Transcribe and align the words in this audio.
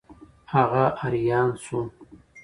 هغه 0.53 0.83
آریان 1.05 1.49
شو. 1.63 1.79